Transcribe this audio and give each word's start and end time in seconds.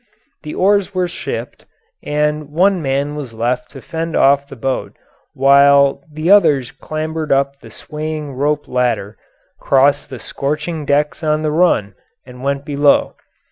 The 0.41 0.55
oars 0.55 0.95
were 0.95 1.07
shipped, 1.07 1.65
and 2.01 2.49
one 2.49 2.81
man 2.81 3.13
was 3.15 3.33
left 3.35 3.69
to 3.73 3.83
fend 3.83 4.15
off 4.15 4.47
the 4.47 4.55
boat 4.55 4.95
while 5.35 6.01
the 6.11 6.31
others 6.31 6.71
clambered 6.71 7.31
up 7.31 7.59
the 7.59 7.69
swaying 7.69 8.33
rope 8.33 8.67
ladder, 8.67 9.15
crossed 9.59 10.09
the 10.09 10.19
scorching 10.19 10.85
decks 10.87 11.23
on 11.23 11.43
the 11.43 11.51
run, 11.51 11.93
and 12.25 12.41
went 12.41 12.65
below. 12.65 13.13